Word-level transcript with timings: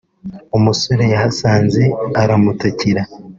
umusore 0.57 1.03
yahasanze 1.13 1.83
aramutakira 2.21 3.01